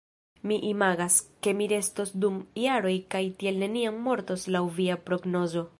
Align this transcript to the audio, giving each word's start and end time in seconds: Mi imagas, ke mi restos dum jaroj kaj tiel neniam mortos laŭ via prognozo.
Mi 0.51 0.55
imagas, 0.69 1.13
ke 1.47 1.51
mi 1.59 1.67
restos 1.73 2.15
dum 2.25 2.41
jaroj 2.65 2.97
kaj 3.15 3.25
tiel 3.43 3.61
neniam 3.65 4.05
mortos 4.09 4.49
laŭ 4.57 4.65
via 4.81 5.03
prognozo. 5.11 5.67